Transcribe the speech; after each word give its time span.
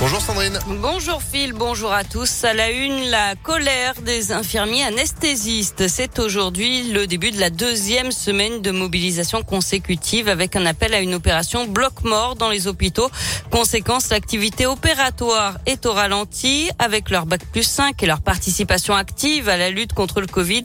Bonjour 0.00 0.22
Sandrine. 0.22 0.58
Bonjour 0.80 1.22
Phil, 1.22 1.52
bonjour 1.52 1.92
à 1.92 2.04
tous. 2.04 2.44
À 2.44 2.54
la 2.54 2.70
une, 2.70 3.10
la 3.10 3.34
colère 3.34 3.92
des 4.00 4.32
infirmiers 4.32 4.82
anesthésistes. 4.82 5.88
C'est 5.88 6.18
aujourd'hui 6.18 6.90
le 6.90 7.06
début 7.06 7.30
de 7.30 7.38
la 7.38 7.50
deuxième 7.50 8.10
semaine 8.10 8.62
de 8.62 8.70
mobilisation 8.70 9.42
consécutive 9.42 10.30
avec 10.30 10.56
un 10.56 10.64
appel 10.64 10.94
à 10.94 11.00
une 11.00 11.12
opération 11.12 11.66
bloc-mort 11.66 12.36
dans 12.36 12.48
les 12.48 12.66
hôpitaux. 12.66 13.10
Conséquence, 13.50 14.08
l'activité 14.08 14.64
opératoire 14.64 15.58
est 15.66 15.84
au 15.84 15.92
ralenti 15.92 16.70
avec 16.78 17.10
leur 17.10 17.26
bac 17.26 17.42
plus 17.52 17.64
5 17.64 18.02
et 18.02 18.06
leur 18.06 18.22
participation 18.22 18.94
active 18.94 19.50
à 19.50 19.58
la 19.58 19.68
lutte 19.68 19.92
contre 19.92 20.22
le 20.22 20.26
Covid. 20.26 20.62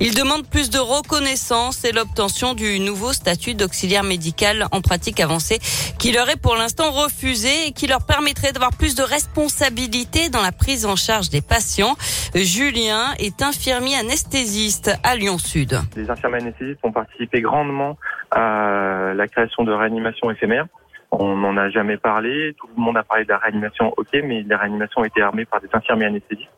Ils 0.00 0.14
demandent 0.14 0.46
plus 0.46 0.68
de 0.68 0.78
reconnaissance 0.78 1.86
et 1.86 1.92
l'obtention 1.92 2.52
du 2.52 2.80
nouveau 2.80 3.14
statut 3.14 3.54
d'auxiliaire 3.54 4.04
médical 4.04 4.68
en 4.72 4.82
pratique 4.82 5.20
avancée 5.20 5.58
qui 5.98 6.12
leur 6.12 6.28
est 6.28 6.36
pour 6.36 6.56
l'instant 6.56 6.90
refusé 6.90 7.68
et 7.68 7.72
qui 7.72 7.86
leur 7.86 8.02
permettrait 8.02 8.52
d'avoir 8.52 8.73
plus 8.74 8.94
de 8.94 9.02
responsabilité 9.02 10.28
dans 10.28 10.42
la 10.42 10.52
prise 10.52 10.86
en 10.86 10.96
charge 10.96 11.30
des 11.30 11.40
patients. 11.40 11.94
Julien 12.34 13.14
est 13.18 13.42
infirmier 13.42 13.96
anesthésiste 13.96 14.98
à 15.02 15.16
Lyon 15.16 15.38
Sud. 15.38 15.78
Les 15.96 16.10
infirmiers 16.10 16.38
anesthésistes 16.38 16.80
ont 16.82 16.92
participé 16.92 17.40
grandement 17.40 17.96
à 18.30 19.12
la 19.14 19.28
création 19.28 19.64
de 19.64 19.72
réanimation 19.72 20.30
éphémère. 20.30 20.66
On 21.10 21.36
n'en 21.36 21.56
a 21.56 21.70
jamais 21.70 21.96
parlé. 21.96 22.54
Tout 22.58 22.68
le 22.76 22.82
monde 22.82 22.96
a 22.96 23.04
parlé 23.04 23.24
de 23.24 23.28
la 23.28 23.38
réanimation, 23.38 23.94
ok, 23.96 24.08
mais 24.24 24.42
les 24.42 24.54
réanimations 24.54 25.02
ont 25.02 25.04
été 25.04 25.22
armées 25.22 25.44
par 25.44 25.60
des 25.60 25.68
infirmiers 25.72 26.06
anesthésistes. 26.06 26.50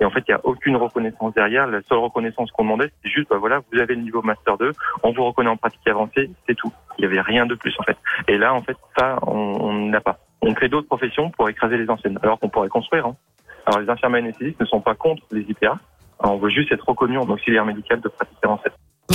Et 0.00 0.04
en 0.04 0.10
fait, 0.10 0.22
il 0.28 0.32
n'y 0.32 0.34
a 0.34 0.40
aucune 0.44 0.76
reconnaissance 0.76 1.32
derrière. 1.34 1.66
La 1.66 1.80
seule 1.88 1.98
reconnaissance 1.98 2.50
qu'on 2.50 2.64
demandait, 2.64 2.90
c'est 3.02 3.10
juste, 3.10 3.28
bah 3.30 3.38
voilà, 3.38 3.60
vous 3.72 3.78
avez 3.78 3.94
le 3.94 4.02
niveau 4.02 4.20
Master 4.20 4.58
2, 4.58 4.72
on 5.02 5.12
vous 5.12 5.24
reconnaît 5.24 5.48
en 5.48 5.56
pratique 5.56 5.86
avancée, 5.86 6.30
c'est 6.46 6.54
tout. 6.54 6.72
Il 6.98 7.02
n'y 7.02 7.06
avait 7.06 7.22
rien 7.22 7.46
de 7.46 7.54
plus, 7.54 7.74
en 7.78 7.84
fait. 7.84 7.96
Et 8.28 8.36
là, 8.36 8.52
en 8.52 8.60
fait, 8.62 8.76
ça, 8.98 9.18
on 9.26 9.72
n'a 9.88 10.00
pas 10.00 10.18
on 10.42 10.54
crée 10.54 10.68
d'autres 10.68 10.88
professions 10.88 11.30
pour 11.30 11.48
écraser 11.48 11.78
les 11.78 11.88
anciennes, 11.88 12.18
alors 12.22 12.38
qu'on 12.38 12.48
pourrait 12.48 12.68
construire. 12.68 13.06
Hein. 13.06 13.16
Alors 13.66 13.80
les 13.80 13.88
infirmiers 13.88 14.18
anesthésistes 14.18 14.60
ne 14.60 14.66
sont 14.66 14.80
pas 14.80 14.94
contre 14.94 15.22
les 15.30 15.42
IPA, 15.42 15.78
on 16.20 16.36
veut 16.36 16.50
juste 16.50 16.70
être 16.72 16.88
reconnu 16.88 17.18
en 17.18 17.28
auxiliaire 17.28 17.64
médical 17.64 18.00
de 18.00 18.08
pratique 18.08 18.38
avancée. 18.42 18.70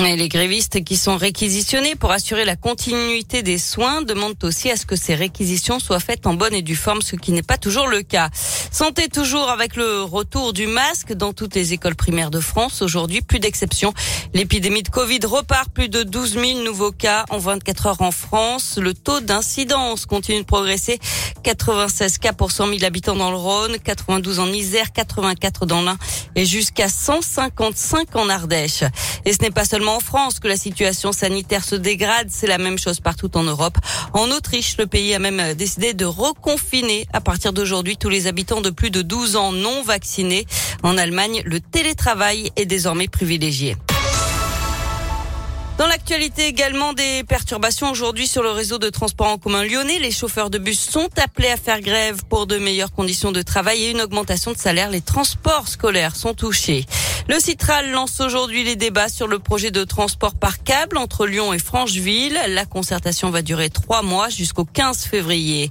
Et 0.06 0.16
les 0.16 0.30
grévistes 0.30 0.84
qui 0.84 0.95
sont 0.95 1.17
réquisitionnés 1.17 1.95
pour 1.95 2.12
assurer 2.12 2.45
la 2.45 2.56
continuité 2.56 3.42
des 3.42 3.58
soins 3.58 4.02
demandent 4.02 4.42
aussi 4.44 4.70
à 4.70 4.78
ce 4.78 4.86
que 4.86 4.95
ces 4.95 5.16
réquisitions 5.16 5.80
soient 5.80 6.00
faites 6.00 6.28
en 6.28 6.34
bonne 6.34 6.53
et 6.53 6.62
due 6.62 6.76
forme, 6.76 7.02
ce 7.02 7.16
qui 7.16 7.31
n'est 7.31 7.42
pas 7.42 7.58
toujours 7.58 7.88
le 7.88 8.03
cas. 8.03 8.30
Santé 8.72 9.08
toujours 9.09 9.50
avec 9.50 9.75
le 9.75 10.03
retour 10.03 10.53
du 10.53 10.68
masque 10.68 11.14
dans 11.14 11.34
toutes 11.34 11.56
les 11.56 11.73
écoles 11.73 11.95
primaires 11.95 12.31
de 12.31 12.40
France. 12.40 12.81
Aujourd'hui, 12.81 13.22
plus 13.22 13.40
d'exception. 13.40 13.94
L'épidémie 14.34 14.84
de 14.84 14.90
Covid 14.90 15.20
repart. 15.25 15.70
Plus 15.72 15.90
de 15.90 16.03
12 16.03 16.34
000 16.34 16.64
nouveaux 16.64 16.92
cas 16.92 17.25
en 17.30 17.40
24 17.40 17.88
heures 17.88 18.02
en 18.02 18.12
France. 18.12 18.78
Le 18.81 18.94
taux 18.94 19.20
d'incidence 19.20 20.06
continue 20.06 20.42
de 20.42 20.45
progresser. 20.45 21.00
96 21.44 22.18
cas 22.20 22.34
pour 22.34 22.52
100 22.52 22.68
000 22.68 22.84
habitants 22.84 23.16
dans 23.16 23.31
le 23.31 23.38
Rhône, 23.38 23.78
92 23.80 24.40
en 24.40 24.48
Isère, 24.52 24.92
84 24.92 25.66
dans 25.66 25.81
l'Ain 25.81 25.98
et 26.36 26.45
jusqu'à 26.45 26.90
155 26.90 28.16
en 28.16 28.30
Ardèche. 28.30 28.84
Et 29.25 29.34
ce 29.34 29.42
n'est 29.42 29.52
pas 29.52 29.66
seulement 29.66 29.87
en 29.88 30.00
France 30.00 30.40
que 30.40 30.48
la 30.48 30.58
situation 30.58 31.12
sanitaire 31.12 31.64
se 31.64 31.76
dégrade, 31.76 32.28
c'est 32.30 32.48
la 32.48 32.58
même 32.58 32.78
chose 32.78 33.00
partout 33.00 33.36
en 33.38 33.44
Europe. 33.44 33.78
En 34.14 34.30
Autriche, 34.32 34.78
le 34.78 34.88
pays 34.88 35.14
a 35.14 35.20
même 35.20 35.54
décidé 35.54 35.94
de 35.94 36.06
reconfiner 36.06 37.08
à 37.14 37.22
partir 37.22 37.54
d'aujourd'hui 37.54 37.98
tous 37.98 38.10
les 38.10 38.28
habitants 38.28 38.62
de 38.62 38.70
plus 38.70 38.92
de 38.92 39.02
12 39.02 39.36
ans 39.36 39.52
non 39.52 39.84
vaccinés. 39.84 40.46
En 40.84 40.98
Allemagne, 40.98 41.42
le 41.46 41.60
télétravail 41.60 42.52
est 42.56 42.66
désormais 42.66 43.08
privilégié. 43.08 43.78
Dans 45.78 45.86
l'actualité 45.86 46.47
également 46.47 46.94
des 46.94 47.23
perturbations 47.23 47.92
aujourd'hui 47.92 48.25
sur 48.25 48.42
le 48.42 48.50
réseau 48.50 48.80
de 48.80 48.89
transport 48.89 49.28
en 49.28 49.38
commun 49.38 49.64
lyonnais. 49.64 50.00
Les 50.00 50.09
chauffeurs 50.09 50.50
de 50.50 50.58
bus 50.58 50.80
sont 50.80 51.09
appelés 51.23 51.50
à 51.50 51.58
faire 51.58 51.81
grève 51.81 52.23
pour 52.28 52.47
de 52.47 52.58
meilleures 52.58 52.92
conditions 52.92 53.31
de 53.31 53.44
travail 53.44 53.84
et 53.84 53.92
une 53.92 54.02
augmentation 54.02 54.52
de 54.52 54.58
salaire. 54.58 54.89
Les 54.89 55.02
transports 55.02 55.67
scolaires 55.67 56.16
sont 56.16 56.34
touchés. 56.34 56.88
Le 57.30 57.39
Citral 57.39 57.92
lance 57.92 58.22
aujourd'hui 58.22 58.63
les 58.63 58.75
débats 58.75 59.09
sur 59.09 59.28
le 59.28 59.38
projet 59.38 59.69
de 59.69 59.84
transport 59.84 60.34
par 60.34 60.63
câble 60.63 60.97
entre 60.97 61.28
Lyon 61.28 61.53
et 61.53 61.59
Francheville. 61.59 62.40
La 62.47 62.66
concertation 62.66 63.29
va 63.29 63.44
durer 63.44 63.69
trois 63.69 64.02
mois 64.02 64.29
jusqu'au 64.29 64.66
15 64.66 65.03
février. 65.03 65.69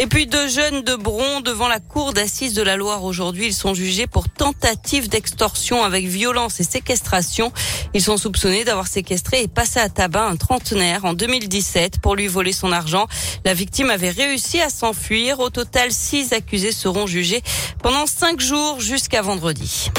Et 0.00 0.06
puis 0.06 0.28
deux 0.28 0.46
jeunes 0.46 0.82
de 0.82 0.94
Bron 0.94 1.40
devant 1.40 1.66
la 1.66 1.80
cour 1.80 2.12
d'assises 2.12 2.54
de 2.54 2.62
la 2.62 2.76
Loire 2.76 3.02
aujourd'hui. 3.02 3.46
Ils 3.46 3.52
sont 3.52 3.74
jugés 3.74 4.06
pour 4.06 4.28
tentative 4.28 5.08
d'extorsion 5.08 5.82
avec 5.82 6.06
violence 6.06 6.60
et 6.60 6.62
séquestration. 6.62 7.52
Ils 7.94 8.02
sont 8.02 8.16
soupçonnés 8.16 8.64
d'avoir 8.64 8.86
séquestré 8.86 9.42
et 9.42 9.48
passé 9.48 9.80
à 9.80 9.88
tabac 9.88 10.24
un 10.24 10.36
trentenaire 10.36 11.04
en 11.04 11.14
2017 11.14 12.00
pour 12.00 12.14
lui 12.14 12.28
voler 12.28 12.52
son 12.52 12.70
argent. 12.70 13.08
La 13.44 13.54
victime 13.54 13.90
avait 13.90 14.10
réussi 14.10 14.60
à 14.60 14.70
s'enfuir. 14.70 15.40
Au 15.40 15.50
total, 15.50 15.90
six 15.90 16.32
accusés 16.32 16.70
seront 16.70 17.08
jugés 17.08 17.42
pendant 17.82 18.06
cinq 18.06 18.38
jours 18.38 18.80
jusqu'à 18.80 19.20
vendredi. 19.20 19.90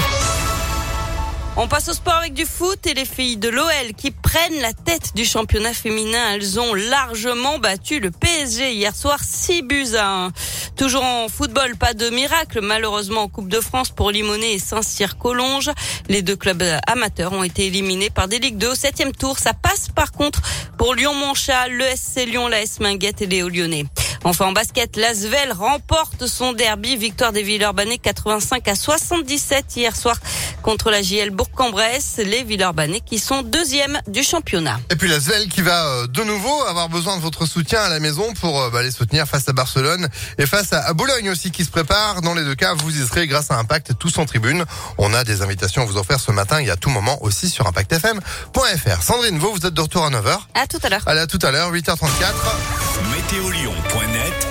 On 1.61 1.67
passe 1.67 1.89
au 1.89 1.93
sport 1.93 2.13
avec 2.13 2.33
du 2.33 2.45
foot 2.45 2.87
et 2.87 2.93
les 2.93 3.03
filles 3.03 3.35
de 3.35 3.49
l'OL 3.49 3.93
qui 3.97 4.11
prennent 4.11 4.61
la 4.61 4.71
tête 4.71 5.13
du 5.13 5.25
championnat 5.25 5.73
féminin. 5.73 6.31
Elles 6.31 6.57
ont 6.57 6.73
largement 6.73 7.59
battu 7.59 7.99
le 7.99 8.11
PSG 8.11 8.71
hier 8.71 8.95
soir 8.95 9.19
6 9.21 9.63
buts 9.63 9.95
à 9.97 10.27
1. 10.27 10.31
Toujours 10.77 11.03
en 11.03 11.27
football, 11.27 11.75
pas 11.75 11.93
de 11.93 12.09
miracle 12.11 12.61
malheureusement 12.61 13.23
en 13.23 13.27
Coupe 13.27 13.49
de 13.49 13.59
France 13.59 13.89
pour 13.89 14.09
Limonest 14.09 14.55
et 14.55 14.59
Saint-Cyr-Collonges. 14.59 15.71
Les 16.07 16.21
deux 16.21 16.37
clubs 16.37 16.63
amateurs 16.87 17.33
ont 17.33 17.43
été 17.43 17.65
éliminés 17.65 18.09
par 18.09 18.29
des 18.29 18.39
Ligues 18.39 18.57
2 18.57 18.69
au 18.69 18.75
septième 18.75 19.11
tour. 19.11 19.37
Ça 19.37 19.53
passe 19.53 19.89
par 19.89 20.13
contre 20.13 20.41
pour 20.77 20.95
Lyon-Montchat, 20.95 21.67
le 21.67 21.83
SC 21.93 22.25
Lyon, 22.25 22.47
la 22.47 22.61
S 22.61 22.79
Minguette 22.79 23.21
et 23.21 23.27
les 23.27 23.43
Hauts-Lyonnais. 23.43 23.83
Enfin 24.23 24.47
en 24.47 24.51
basket, 24.51 24.97
l'Asvel 24.97 25.51
remporte 25.53 26.27
son 26.27 26.53
derby. 26.53 26.97
Victoire 26.97 27.31
des 27.31 27.43
Villeurbanais 27.43 27.97
85 27.97 28.67
à 28.67 28.75
77 28.75 29.65
hier 29.75 29.95
soir 29.95 30.15
contre 30.61 30.91
la 30.91 31.01
JL 31.01 31.29
Bourg-en-Bresse. 31.31 32.19
Les 32.23 32.43
Villeurbanais 32.43 33.01
qui 33.01 33.19
sont 33.19 33.41
deuxième 33.43 33.99
du 34.07 34.23
championnat. 34.23 34.79
Et 34.89 34.95
puis 34.95 35.07
l'Asvel 35.07 35.47
qui 35.47 35.61
va 35.61 35.85
euh, 35.85 36.07
de 36.07 36.23
nouveau 36.23 36.63
avoir 36.63 36.89
besoin 36.89 37.17
de 37.17 37.21
votre 37.21 37.45
soutien 37.45 37.81
à 37.81 37.89
la 37.89 37.99
maison 37.99 38.33
pour 38.33 38.61
euh, 38.61 38.69
bah, 38.69 38.83
les 38.83 38.91
soutenir 38.91 39.27
face 39.27 39.47
à 39.47 39.53
Barcelone 39.53 40.07
et 40.37 40.45
face 40.45 40.73
à 40.73 40.93
Boulogne 40.93 41.29
aussi 41.29 41.51
qui 41.51 41.63
se 41.63 41.69
prépare. 41.71 42.21
Dans 42.21 42.33
les 42.33 42.43
deux 42.43 42.55
cas, 42.55 42.73
vous 42.73 42.89
y 42.89 43.05
serez 43.07 43.27
grâce 43.27 43.51
à 43.51 43.57
Impact 43.57 43.97
tous 43.97 44.17
en 44.17 44.25
tribune. 44.25 44.65
On 44.97 45.13
a 45.13 45.23
des 45.23 45.41
invitations 45.41 45.83
à 45.83 45.85
vous 45.85 45.97
offrir 45.97 46.19
ce 46.19 46.31
matin 46.31 46.59
et 46.59 46.69
à 46.69 46.75
tout 46.75 46.89
moment 46.89 47.23
aussi 47.23 47.49
sur 47.49 47.67
impactfm.fr. 47.67 49.03
Sandrine, 49.03 49.39
vous, 49.39 49.51
vous 49.53 49.65
êtes 49.65 49.73
de 49.73 49.81
retour 49.81 50.03
à 50.05 50.09
9h. 50.09 50.39
À 50.53 50.67
tout 50.67 50.79
à 50.83 50.89
l'heure. 50.89 51.03
Allez, 51.05 51.21
à 51.21 51.27
tout 51.27 51.39
à 51.41 51.51
l'heure, 51.51 51.71
8h34. 51.71 53.08
Météolion.net 53.31 54.49